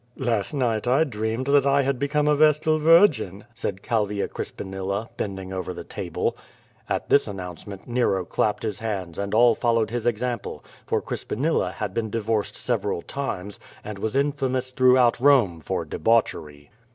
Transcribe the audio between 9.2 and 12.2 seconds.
all followed his example, for Crispinilla had been